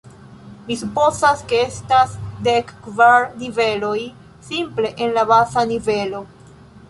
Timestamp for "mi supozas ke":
0.67-1.59